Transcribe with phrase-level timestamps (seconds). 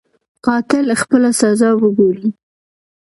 [0.45, 2.27] قاتل خپله سزا وګوري.